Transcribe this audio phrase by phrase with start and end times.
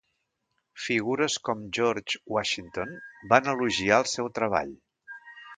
[0.85, 2.97] Figures com George Washington
[3.35, 4.77] van elogiar el seu treball.